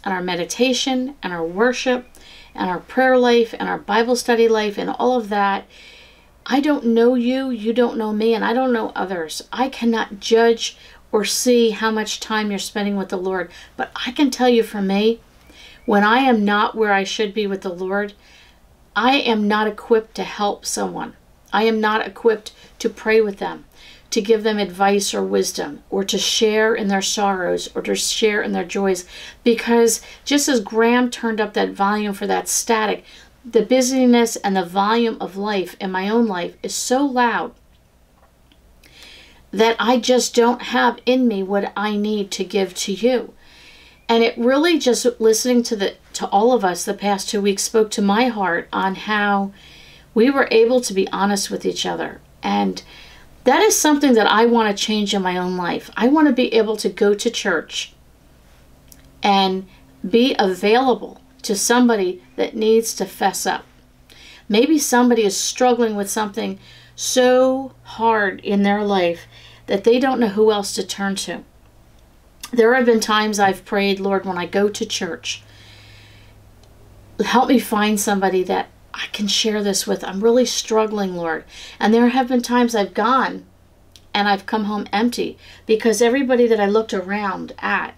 and 0.04 0.12
our 0.12 0.22
meditation 0.22 1.14
and 1.22 1.32
our 1.32 1.44
worship 1.44 2.06
and 2.54 2.68
our 2.68 2.80
prayer 2.80 3.16
life 3.16 3.54
and 3.58 3.68
our 3.68 3.78
Bible 3.78 4.16
study 4.16 4.48
life 4.48 4.78
and 4.78 4.90
all 4.90 5.18
of 5.18 5.28
that. 5.28 5.66
I 6.46 6.60
don't 6.60 6.86
know 6.86 7.14
you, 7.14 7.50
you 7.50 7.72
don't 7.72 7.98
know 7.98 8.12
me, 8.12 8.34
and 8.34 8.44
I 8.44 8.52
don't 8.52 8.72
know 8.72 8.90
others. 8.94 9.46
I 9.52 9.68
cannot 9.68 10.18
judge 10.18 10.76
or 11.12 11.24
see 11.24 11.70
how 11.70 11.90
much 11.90 12.20
time 12.20 12.50
you're 12.50 12.58
spending 12.58 12.96
with 12.96 13.10
the 13.10 13.16
Lord. 13.16 13.50
But 13.76 13.90
I 14.06 14.12
can 14.12 14.30
tell 14.30 14.48
you 14.48 14.62
for 14.62 14.80
me, 14.80 15.20
when 15.84 16.04
I 16.04 16.18
am 16.18 16.44
not 16.44 16.74
where 16.74 16.92
I 16.92 17.04
should 17.04 17.34
be 17.34 17.46
with 17.46 17.62
the 17.62 17.72
Lord, 17.72 18.14
I 18.94 19.16
am 19.16 19.46
not 19.46 19.66
equipped 19.66 20.14
to 20.16 20.24
help 20.24 20.64
someone. 20.64 21.14
I 21.52 21.64
am 21.64 21.80
not 21.80 22.06
equipped 22.06 22.52
to 22.78 22.88
pray 22.88 23.20
with 23.20 23.38
them 23.38 23.64
to 24.10 24.22
give 24.22 24.42
them 24.42 24.58
advice 24.58 25.12
or 25.12 25.22
wisdom 25.22 25.82
or 25.90 26.02
to 26.02 26.16
share 26.16 26.74
in 26.74 26.88
their 26.88 27.02
sorrows 27.02 27.68
or 27.74 27.82
to 27.82 27.94
share 27.94 28.40
in 28.40 28.52
their 28.52 28.64
joys. 28.64 29.04
Because 29.44 30.00
just 30.24 30.48
as 30.48 30.60
Graham 30.60 31.10
turned 31.10 31.40
up 31.40 31.52
that 31.54 31.72
volume 31.72 32.14
for 32.14 32.26
that 32.26 32.48
static, 32.48 33.04
the 33.44 33.62
busyness 33.62 34.36
and 34.36 34.56
the 34.56 34.64
volume 34.64 35.18
of 35.20 35.36
life 35.36 35.76
in 35.78 35.90
my 35.90 36.08
own 36.08 36.26
life 36.26 36.56
is 36.62 36.74
so 36.74 37.04
loud 37.04 37.52
that 39.50 39.76
I 39.78 39.98
just 39.98 40.34
don't 40.34 40.62
have 40.62 40.98
in 41.06 41.28
me 41.28 41.42
what 41.42 41.72
I 41.76 41.96
need 41.96 42.30
to 42.32 42.44
give 42.44 42.74
to 42.76 42.92
you. 42.92 43.34
And 44.08 44.22
it 44.22 44.38
really 44.38 44.78
just 44.78 45.06
listening 45.20 45.62
to 45.64 45.76
the 45.76 45.96
to 46.14 46.26
all 46.28 46.52
of 46.52 46.64
us 46.64 46.84
the 46.84 46.94
past 46.94 47.28
2 47.28 47.40
weeks 47.40 47.62
spoke 47.62 47.90
to 47.92 48.02
my 48.02 48.28
heart 48.28 48.68
on 48.72 48.94
how 48.94 49.52
we 50.18 50.30
were 50.30 50.48
able 50.50 50.80
to 50.80 50.92
be 50.92 51.06
honest 51.12 51.48
with 51.48 51.64
each 51.64 51.86
other 51.86 52.20
and 52.42 52.82
that 53.44 53.60
is 53.60 53.78
something 53.78 54.14
that 54.14 54.26
I 54.26 54.46
want 54.46 54.68
to 54.76 54.84
change 54.84 55.14
in 55.14 55.22
my 55.22 55.36
own 55.36 55.56
life. 55.56 55.92
I 55.96 56.08
want 56.08 56.26
to 56.26 56.32
be 56.32 56.52
able 56.52 56.76
to 56.78 56.88
go 56.88 57.14
to 57.14 57.30
church 57.30 57.94
and 59.22 59.68
be 60.06 60.34
available 60.36 61.20
to 61.42 61.54
somebody 61.54 62.20
that 62.34 62.56
needs 62.56 62.94
to 62.96 63.04
fess 63.04 63.46
up. 63.46 63.64
Maybe 64.48 64.76
somebody 64.76 65.22
is 65.22 65.36
struggling 65.36 65.94
with 65.94 66.10
something 66.10 66.58
so 66.96 67.74
hard 67.84 68.40
in 68.40 68.64
their 68.64 68.82
life 68.82 69.28
that 69.66 69.84
they 69.84 70.00
don't 70.00 70.18
know 70.18 70.34
who 70.38 70.50
else 70.50 70.74
to 70.74 70.84
turn 70.84 71.14
to. 71.14 71.44
There 72.50 72.74
have 72.74 72.86
been 72.86 72.98
times 72.98 73.38
I've 73.38 73.64
prayed, 73.64 74.00
Lord, 74.00 74.26
when 74.26 74.36
I 74.36 74.46
go 74.46 74.68
to 74.68 74.84
church, 74.84 75.44
help 77.24 77.48
me 77.48 77.60
find 77.60 78.00
somebody 78.00 78.42
that 78.42 78.68
I 78.98 79.06
can 79.12 79.28
share 79.28 79.62
this 79.62 79.86
with. 79.86 80.02
I'm 80.02 80.22
really 80.22 80.44
struggling, 80.44 81.14
Lord. 81.14 81.44
And 81.78 81.94
there 81.94 82.08
have 82.08 82.28
been 82.28 82.42
times 82.42 82.74
I've 82.74 82.94
gone 82.94 83.46
and 84.12 84.28
I've 84.28 84.46
come 84.46 84.64
home 84.64 84.88
empty 84.92 85.38
because 85.66 86.02
everybody 86.02 86.48
that 86.48 86.58
I 86.58 86.66
looked 86.66 86.92
around 86.92 87.54
at 87.60 87.94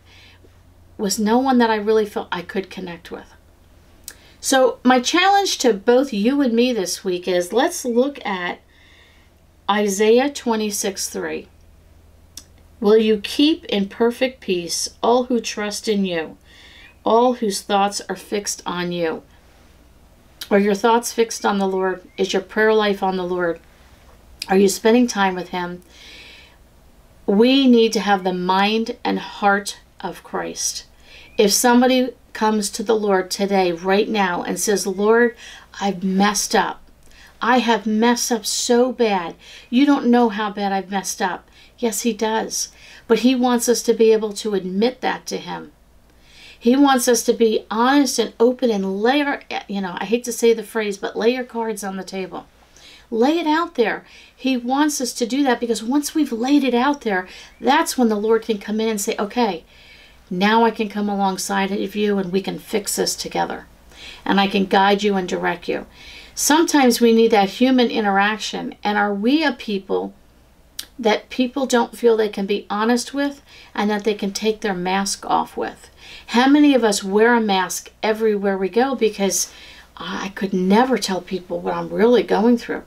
was 0.99 1.19
no 1.19 1.39
one 1.39 1.57
that 1.59 1.71
I 1.71 1.77
really 1.77 2.05
felt 2.05 2.29
I 2.31 2.43
could 2.43 2.69
connect 2.69 3.11
with. 3.11 3.33
So, 4.43 4.79
my 4.85 5.01
challenge 5.01 5.59
to 5.59 5.73
both 5.73 6.13
you 6.13 6.41
and 6.43 6.53
me 6.53 6.73
this 6.73 7.03
week 7.05 7.27
is 7.27 7.53
let's 7.53 7.85
look 7.85 8.25
at 8.25 8.61
Isaiah 9.71 10.31
26 10.31 11.09
3. 11.09 11.49
Will 12.81 12.97
you 12.99 13.21
keep 13.23 13.65
in 13.67 13.89
perfect 13.89 14.41
peace 14.41 14.91
all 15.03 15.25
who 15.25 15.41
trust 15.41 15.89
in 15.89 16.05
you, 16.05 16.37
all 17.05 17.35
whose 17.35 17.63
thoughts 17.63 18.03
are 18.09 18.17
fixed 18.17 18.63
on 18.67 18.93
you? 18.93 19.23
Are 20.51 20.59
your 20.59 20.75
thoughts 20.75 21.13
fixed 21.13 21.47
on 21.47 21.59
the 21.59 21.69
Lord? 21.69 22.03
Is 22.17 22.33
your 22.33 22.43
prayer 22.43 22.75
life 22.75 23.05
on 23.05 23.17
the 23.17 23.25
Lord? 23.25 23.61
Are 24.49 24.57
you 24.57 24.69
spending 24.69 25.07
time 25.07 25.37
with 25.37 25.51
Him? 25.51 25.83
We 27.25 27.69
need 27.69 27.93
to 27.93 28.01
have 28.01 28.25
the 28.25 28.33
mind 28.33 28.97
and 29.05 29.21
heart 29.21 29.79
of 30.01 30.25
Christ. 30.25 30.87
If 31.39 31.53
somebody 31.53 32.11
comes 32.33 32.69
to 32.71 32.83
the 32.83 32.97
Lord 32.97 33.31
today, 33.31 33.71
right 33.71 34.09
now, 34.09 34.43
and 34.43 34.59
says, 34.59 34.89
Lord, 34.89 35.37
I've 35.81 36.03
messed 36.03 36.57
up. 36.57 36.83
I 37.41 37.59
have 37.59 37.87
messed 37.87 38.33
up 38.33 38.45
so 38.45 38.91
bad. 38.91 39.37
You 39.71 39.87
don't 39.87 40.11
know 40.11 40.31
how 40.31 40.51
bad 40.51 40.73
I've 40.73 40.91
messed 40.91 41.23
up. 41.23 41.49
Yes, 41.79 42.03
He 42.03 42.13
does. 42.13 42.73
But 43.07 43.21
He 43.21 43.37
wants 43.37 43.69
us 43.69 43.83
to 43.83 43.95
be 43.95 44.13
able 44.13 44.33
to 44.33 44.55
admit 44.55 45.01
that 45.01 45.27
to 45.27 45.37
Him. 45.37 45.71
He 46.61 46.77
wants 46.77 47.09
us 47.09 47.23
to 47.23 47.33
be 47.33 47.65
honest 47.71 48.19
and 48.19 48.35
open 48.39 48.71
and 48.71 49.01
lay 49.01 49.23
our, 49.23 49.41
you 49.67 49.81
know, 49.81 49.97
I 49.99 50.05
hate 50.05 50.25
to 50.25 50.33
say 50.33 50.53
the 50.53 50.63
phrase, 50.63 50.99
but 50.99 51.17
lay 51.17 51.31
your 51.31 51.45
cards 51.45 51.83
on 51.83 51.97
the 51.97 52.05
table. 52.05 52.47
Lay 53.11 53.39
it 53.39 53.47
out 53.47 53.77
there. 53.77 54.05
He 54.37 54.59
wants 54.59 55.01
us 55.01 55.15
to 55.15 55.27
do 55.27 55.43
that 55.43 55.59
because 55.59 55.83
once 55.83 56.15
we've 56.15 56.33
laid 56.33 56.63
it 56.63 56.75
out 56.75 57.01
there, 57.01 57.27
that's 57.63 57.97
when 57.97 58.11
the 58.11 58.15
Lord 58.15 58.43
can 58.43 58.59
come 58.59 58.79
in 58.79 58.91
and 58.91 59.01
say, 59.01 59.17
okay, 59.19 59.65
now 60.29 60.65
I 60.65 60.71
can 60.71 60.91
come 60.91 61.09
alongside 61.09 61.73
of 61.73 61.97
you 61.97 62.19
and 62.19 62.31
we 62.31 62.43
can 62.43 62.59
fix 62.59 62.97
this 62.97 63.17
together. 63.17 63.67
And 64.27 64.39
I 64.39 64.47
can 64.47 64.67
guide 64.67 65.03
you 65.03 65.17
and 65.17 65.27
direct 65.27 65.67
you. 65.67 65.87
Sometimes 66.35 67.01
we 67.01 67.15
need 67.15 67.31
that 67.31 67.49
human 67.49 67.91
interaction. 67.91 68.75
And 68.85 68.99
are 68.99 69.15
we 69.15 69.43
a 69.43 69.53
people 69.53 70.13
that 70.99 71.31
people 71.31 71.65
don't 71.65 71.97
feel 71.97 72.19
they 72.19 72.29
can 72.29 72.45
be 72.45 72.67
honest 72.69 73.15
with 73.15 73.41
and 73.75 73.89
that 73.89 74.05
they 74.05 74.15
can 74.15 74.33
take 74.33 74.61
their 74.61 74.75
mask 74.75 75.25
off 75.25 75.57
with? 75.57 75.91
How 76.27 76.49
many 76.49 76.75
of 76.75 76.85
us 76.85 77.03
wear 77.03 77.35
a 77.35 77.41
mask 77.41 77.91
everywhere 78.03 78.57
we 78.57 78.69
go 78.69 78.95
because 78.95 79.53
I 79.97 80.29
could 80.35 80.53
never 80.53 80.97
tell 80.97 81.21
people 81.21 81.61
what 81.61 81.75
I'm 81.75 81.91
really 81.91 82.23
going 82.23 82.57
through? 82.59 82.85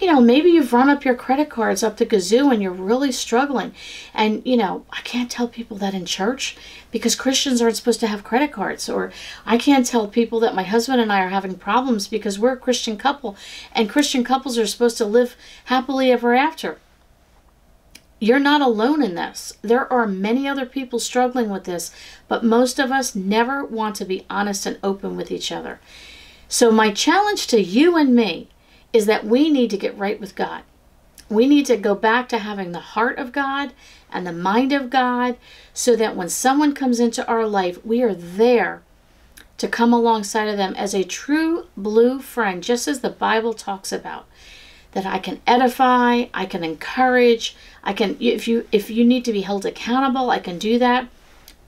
You 0.00 0.06
know, 0.06 0.20
maybe 0.20 0.48
you've 0.48 0.72
run 0.72 0.88
up 0.88 1.04
your 1.04 1.14
credit 1.14 1.50
cards 1.50 1.82
up 1.82 1.98
the 1.98 2.06
gazoo 2.06 2.50
and 2.50 2.62
you're 2.62 2.72
really 2.72 3.12
struggling. 3.12 3.74
And, 4.14 4.40
you 4.46 4.56
know, 4.56 4.86
I 4.90 5.02
can't 5.02 5.30
tell 5.30 5.46
people 5.46 5.76
that 5.76 5.92
in 5.92 6.06
church 6.06 6.56
because 6.90 7.14
Christians 7.14 7.60
aren't 7.60 7.76
supposed 7.76 8.00
to 8.00 8.06
have 8.06 8.24
credit 8.24 8.50
cards. 8.50 8.88
Or 8.88 9.12
I 9.44 9.58
can't 9.58 9.84
tell 9.84 10.08
people 10.08 10.40
that 10.40 10.54
my 10.54 10.62
husband 10.62 11.02
and 11.02 11.12
I 11.12 11.20
are 11.20 11.28
having 11.28 11.54
problems 11.54 12.08
because 12.08 12.38
we're 12.38 12.52
a 12.52 12.56
Christian 12.56 12.96
couple 12.96 13.36
and 13.72 13.90
Christian 13.90 14.24
couples 14.24 14.56
are 14.56 14.66
supposed 14.66 14.96
to 14.98 15.04
live 15.04 15.36
happily 15.66 16.10
ever 16.10 16.34
after. 16.34 16.78
You're 18.22 18.38
not 18.38 18.60
alone 18.60 19.02
in 19.02 19.14
this. 19.14 19.54
There 19.62 19.90
are 19.90 20.06
many 20.06 20.46
other 20.46 20.66
people 20.66 20.98
struggling 20.98 21.48
with 21.48 21.64
this, 21.64 21.90
but 22.28 22.44
most 22.44 22.78
of 22.78 22.92
us 22.92 23.14
never 23.14 23.64
want 23.64 23.96
to 23.96 24.04
be 24.04 24.26
honest 24.28 24.66
and 24.66 24.78
open 24.82 25.16
with 25.16 25.32
each 25.32 25.50
other. 25.50 25.80
So, 26.46 26.70
my 26.70 26.90
challenge 26.90 27.46
to 27.46 27.62
you 27.62 27.96
and 27.96 28.14
me 28.14 28.48
is 28.92 29.06
that 29.06 29.24
we 29.24 29.48
need 29.48 29.70
to 29.70 29.78
get 29.78 29.96
right 29.96 30.20
with 30.20 30.34
God. 30.34 30.64
We 31.30 31.46
need 31.46 31.64
to 31.66 31.78
go 31.78 31.94
back 31.94 32.28
to 32.28 32.38
having 32.38 32.72
the 32.72 32.80
heart 32.80 33.18
of 33.18 33.32
God 33.32 33.72
and 34.12 34.26
the 34.26 34.32
mind 34.32 34.72
of 34.72 34.90
God 34.90 35.38
so 35.72 35.96
that 35.96 36.14
when 36.14 36.28
someone 36.28 36.74
comes 36.74 37.00
into 37.00 37.26
our 37.26 37.46
life, 37.46 37.82
we 37.86 38.02
are 38.02 38.14
there 38.14 38.82
to 39.56 39.68
come 39.68 39.94
alongside 39.94 40.48
of 40.48 40.58
them 40.58 40.74
as 40.74 40.92
a 40.92 41.04
true 41.04 41.68
blue 41.76 42.18
friend, 42.18 42.62
just 42.62 42.86
as 42.86 43.00
the 43.00 43.10
Bible 43.10 43.54
talks 43.54 43.92
about 43.92 44.26
that 44.92 45.06
I 45.06 45.18
can 45.18 45.40
edify, 45.46 46.26
I 46.34 46.46
can 46.46 46.64
encourage, 46.64 47.56
I 47.82 47.92
can 47.92 48.16
if 48.20 48.48
you 48.48 48.66
if 48.72 48.90
you 48.90 49.04
need 49.04 49.24
to 49.24 49.32
be 49.32 49.42
held 49.42 49.64
accountable, 49.64 50.30
I 50.30 50.38
can 50.38 50.58
do 50.58 50.78
that, 50.78 51.08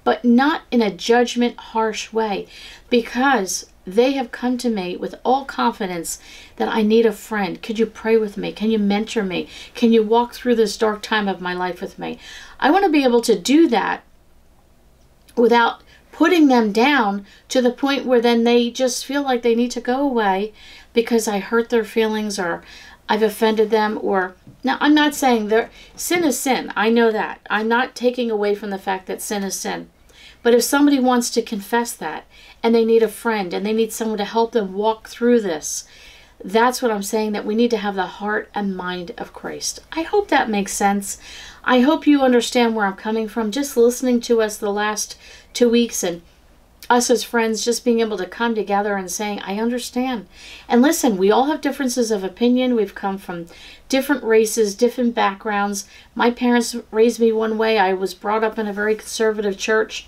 but 0.04 0.24
not 0.24 0.62
in 0.70 0.82
a 0.82 0.90
judgment 0.90 1.56
harsh 1.58 2.12
way 2.12 2.46
because 2.90 3.66
they 3.84 4.12
have 4.12 4.30
come 4.30 4.56
to 4.58 4.70
me 4.70 4.96
with 4.96 5.14
all 5.24 5.44
confidence 5.44 6.20
that 6.56 6.68
I 6.68 6.82
need 6.82 7.04
a 7.04 7.12
friend. 7.12 7.60
Could 7.60 7.78
you 7.78 7.86
pray 7.86 8.16
with 8.16 8.36
me? 8.36 8.52
Can 8.52 8.70
you 8.70 8.78
mentor 8.78 9.24
me? 9.24 9.48
Can 9.74 9.92
you 9.92 10.04
walk 10.04 10.34
through 10.34 10.54
this 10.54 10.76
dark 10.76 11.02
time 11.02 11.26
of 11.26 11.40
my 11.40 11.52
life 11.52 11.80
with 11.80 11.98
me? 11.98 12.18
I 12.60 12.70
want 12.70 12.84
to 12.84 12.90
be 12.90 13.02
able 13.02 13.22
to 13.22 13.38
do 13.38 13.68
that 13.68 14.04
without 15.36 15.82
putting 16.12 16.46
them 16.46 16.70
down 16.70 17.26
to 17.48 17.60
the 17.60 17.72
point 17.72 18.06
where 18.06 18.20
then 18.20 18.44
they 18.44 18.70
just 18.70 19.04
feel 19.04 19.22
like 19.22 19.42
they 19.42 19.54
need 19.54 19.70
to 19.72 19.80
go 19.80 20.00
away 20.00 20.52
because 20.92 21.26
I 21.26 21.38
hurt 21.38 21.70
their 21.70 21.84
feelings 21.84 22.38
or 22.38 22.62
I've 23.12 23.22
offended 23.22 23.68
them 23.68 23.98
or 24.00 24.34
now 24.64 24.78
I'm 24.80 24.94
not 24.94 25.14
saying 25.14 25.48
there 25.48 25.68
sin 25.94 26.24
is 26.24 26.40
sin. 26.40 26.72
I 26.74 26.88
know 26.88 27.12
that. 27.12 27.46
I'm 27.50 27.68
not 27.68 27.94
taking 27.94 28.30
away 28.30 28.54
from 28.54 28.70
the 28.70 28.78
fact 28.78 29.06
that 29.06 29.20
sin 29.20 29.42
is 29.42 29.54
sin. 29.54 29.90
But 30.42 30.54
if 30.54 30.62
somebody 30.62 30.98
wants 30.98 31.28
to 31.32 31.42
confess 31.42 31.92
that 31.92 32.24
and 32.62 32.74
they 32.74 32.86
need 32.86 33.02
a 33.02 33.08
friend 33.08 33.52
and 33.52 33.66
they 33.66 33.74
need 33.74 33.92
someone 33.92 34.16
to 34.16 34.24
help 34.24 34.52
them 34.52 34.72
walk 34.72 35.10
through 35.10 35.42
this, 35.42 35.84
that's 36.42 36.80
what 36.80 36.90
I'm 36.90 37.02
saying 37.02 37.32
that 37.32 37.44
we 37.44 37.54
need 37.54 37.70
to 37.72 37.76
have 37.76 37.96
the 37.96 38.06
heart 38.06 38.48
and 38.54 38.74
mind 38.74 39.12
of 39.18 39.34
Christ. 39.34 39.80
I 39.92 40.02
hope 40.02 40.28
that 40.28 40.48
makes 40.48 40.72
sense. 40.72 41.18
I 41.64 41.80
hope 41.80 42.06
you 42.06 42.22
understand 42.22 42.74
where 42.74 42.86
I'm 42.86 42.96
coming 42.96 43.28
from 43.28 43.50
just 43.50 43.76
listening 43.76 44.22
to 44.22 44.40
us 44.40 44.56
the 44.56 44.72
last 44.72 45.18
2 45.52 45.68
weeks 45.68 46.02
and 46.02 46.22
us 46.92 47.08
as 47.08 47.24
friends 47.24 47.64
just 47.64 47.84
being 47.84 48.00
able 48.00 48.18
to 48.18 48.26
come 48.26 48.54
together 48.54 48.96
and 48.96 49.10
saying, 49.10 49.40
I 49.40 49.58
understand. 49.58 50.26
And 50.68 50.82
listen, 50.82 51.16
we 51.16 51.30
all 51.30 51.46
have 51.46 51.62
differences 51.62 52.10
of 52.10 52.22
opinion. 52.22 52.74
We've 52.74 52.94
come 52.94 53.16
from 53.16 53.46
different 53.88 54.22
races, 54.22 54.74
different 54.74 55.14
backgrounds. 55.14 55.86
My 56.14 56.30
parents 56.30 56.76
raised 56.90 57.18
me 57.18 57.32
one 57.32 57.56
way. 57.56 57.78
I 57.78 57.94
was 57.94 58.12
brought 58.12 58.44
up 58.44 58.58
in 58.58 58.66
a 58.66 58.72
very 58.72 58.94
conservative 58.94 59.56
church. 59.56 60.06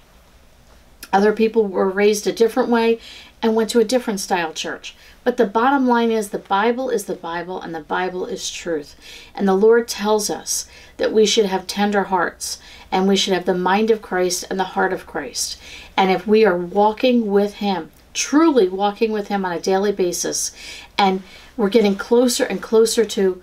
Other 1.13 1.33
people 1.33 1.67
were 1.67 1.89
raised 1.89 2.27
a 2.27 2.33
different 2.33 2.69
way 2.69 2.99
and 3.41 3.55
went 3.55 3.71
to 3.71 3.81
a 3.81 3.85
different 3.85 4.21
style 4.21 4.53
church. 4.53 4.95
But 5.23 5.39
the 5.39 5.47
bottom 5.47 5.87
line 5.87 6.11
is 6.11 6.31
the 6.31 6.39
Bible 6.39 6.91
is 6.91 7.05
the 7.05 7.15
Bible 7.15 7.61
and 7.61 7.75
the 7.75 7.81
Bible 7.81 8.27
is 8.27 8.51
truth. 8.51 8.95
And 9.35 9.49
the 9.49 9.55
Lord 9.55 9.89
tells 9.89 10.29
us 10.29 10.69
that 10.99 11.13
we 11.13 11.25
should 11.25 11.47
have 11.47 11.67
tender 11.67 12.05
hearts 12.05 12.59
and 12.93 13.09
we 13.09 13.17
should 13.17 13.33
have 13.33 13.47
the 13.47 13.55
mind 13.55 13.91
of 13.91 14.03
Christ 14.03 14.45
and 14.51 14.61
the 14.61 14.65
heart 14.65 14.93
of 14.93 15.07
Christ. 15.07 15.59
And 15.97 16.11
if 16.11 16.27
we 16.27 16.45
are 16.45 16.57
walking 16.57 17.31
with 17.31 17.55
Him, 17.55 17.91
truly 18.13 18.69
walking 18.69 19.13
with 19.13 19.29
Him 19.29 19.45
on 19.45 19.53
a 19.53 19.61
daily 19.61 19.93
basis, 19.93 20.53
and 20.99 21.23
we're 21.57 21.69
getting 21.69 21.97
closer 21.97 22.45
and 22.45 22.63
closer 22.63 23.05
to 23.05 23.43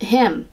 Him, 0.00 0.48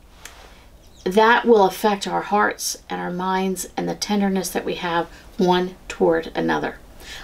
that 1.04 1.46
will 1.46 1.66
affect 1.66 2.08
our 2.08 2.22
hearts 2.22 2.82
and 2.90 3.02
our 3.02 3.12
minds 3.12 3.68
and 3.76 3.90
the 3.90 3.96
tenderness 3.96 4.50
that 4.50 4.66
we 4.66 4.76
have 4.76 5.08
one 5.38 5.76
toward 5.88 6.32
another. 6.36 6.78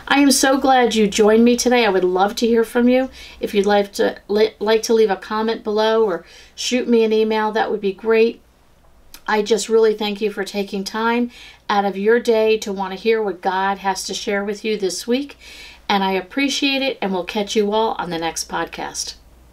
I 0.08 0.20
am 0.20 0.32
so 0.32 0.58
glad 0.58 0.96
you 0.96 1.08
joined 1.08 1.46
me 1.46 1.56
today. 1.56 1.86
I 1.86 1.90
would 1.90 2.04
love 2.04 2.36
to 2.38 2.48
hear 2.48 2.64
from 2.64 2.90
you. 2.90 3.10
If 3.40 3.54
you'd 3.54 3.66
like 3.66 3.94
to 3.94 4.20
like 4.28 4.84
to 4.84 4.94
leave 4.94 5.10
a 5.10 5.16
comment 5.16 5.64
below 5.64 6.04
or 6.06 6.26
shoot 6.56 6.88
me 6.88 7.04
an 7.04 7.14
email, 7.14 7.52
that 7.54 7.72
would 7.72 7.82
be 7.82 7.94
great. 7.94 8.42
I 9.28 9.42
just 9.42 9.70
really 9.70 9.94
thank 9.94 10.22
you 10.22 10.32
for 10.32 10.44
taking 10.44 10.84
time 10.84 11.32
out 11.70 11.86
of 11.86 11.98
your 11.98 12.20
day 12.20 12.58
to 12.58 12.74
want 12.74 12.94
to 12.94 13.00
hear 13.00 13.22
what 13.22 13.42
God 13.42 13.80
has 13.80 14.04
to 14.06 14.14
share 14.14 14.44
with 14.44 14.66
you 14.66 14.78
this 14.78 15.06
week. 15.08 15.38
And 15.88 16.04
I 16.04 16.12
appreciate 16.12 16.82
it, 16.82 16.98
and 17.02 17.12
we'll 17.12 17.24
catch 17.24 17.56
you 17.56 17.72
all 17.72 17.96
on 18.00 18.10
the 18.10 18.18
next 18.18 18.50
podcast. 18.50 19.16